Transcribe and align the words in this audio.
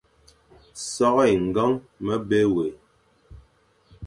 So 0.93 1.09
é 1.25 1.27
ñgeñ 1.47 1.73
me 2.05 2.15
be 2.27 2.39
wé, 2.53 2.67